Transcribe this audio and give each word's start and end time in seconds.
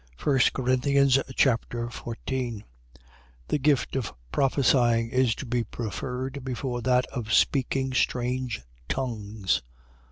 1 0.23 0.39
Corinthians 0.55 1.19
Chapter 1.35 1.87
14 1.91 2.63
The 3.49 3.59
gift 3.59 3.95
of 3.95 4.11
prophesying 4.31 5.11
is 5.11 5.35
to 5.35 5.45
be 5.45 5.63
preferred 5.63 6.43
before 6.43 6.81
that 6.81 7.05
of 7.11 7.31
speaking 7.31 7.93
strange 7.93 8.63
tongues. 8.89 9.61